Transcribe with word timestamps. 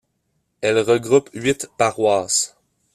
Elle 0.61 0.79
regroupe 0.79 1.29
huit 1.33 1.69
paroisses. 1.77 2.57